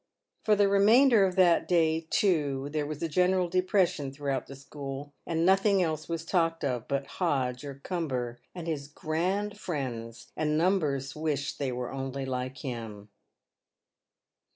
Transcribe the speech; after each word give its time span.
For 0.43 0.55
the 0.55 0.67
remainder 0.67 1.23
of 1.27 1.35
that 1.35 1.67
day, 1.67 2.07
too, 2.09 2.69
there 2.71 2.87
was 2.87 3.03
a 3.03 3.07
general 3.07 3.47
depression 3.47 4.11
thoughout 4.11 4.47
the 4.47 4.55
school, 4.55 5.13
and 5.27 5.45
nothing 5.45 5.83
else 5.83 6.09
was 6.09 6.25
talked 6.25 6.63
of 6.63 6.87
but 6.87 7.05
Hodge 7.21 7.63
or 7.63 7.75
Cumber 7.83 8.39
and 8.55 8.65
his 8.65 8.87
grand 8.87 9.59
friends, 9.59 10.31
and 10.35 10.57
num 10.57 10.79
bers 10.79 11.15
wished 11.15 11.59
they 11.59 11.71
were 11.71 11.91
only 11.91 12.25
like 12.25 12.57
him. 12.57 13.09